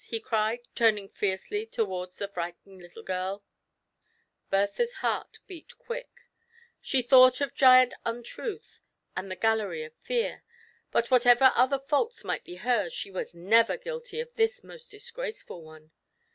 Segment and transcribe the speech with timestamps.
[0.07, 3.43] he cned, tuining fiercely towards the frightened little girl
[4.49, 6.09] Bertha's heart beat quick;
[6.81, 8.81] she thought of Giant Un truth,
[9.15, 10.43] and the gallery of Fear;
[10.91, 15.13] but whatever other faults might be hers, she waa never guilty of this most dis
[15.15, 15.91] 1 one.